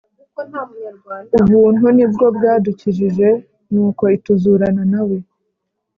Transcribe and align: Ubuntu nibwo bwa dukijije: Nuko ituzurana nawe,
Ubuntu 1.39 1.85
nibwo 1.95 2.25
bwa 2.35 2.53
dukijije: 2.65 3.27
Nuko 3.71 4.03
ituzurana 4.17 4.83
nawe, 4.91 5.17